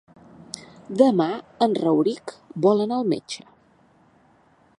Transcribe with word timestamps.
Demà 1.01 1.27
en 1.67 1.77
Rauric 1.83 2.35
vol 2.67 2.83
anar 2.87 2.99
al 3.01 3.09
metge. 3.15 3.47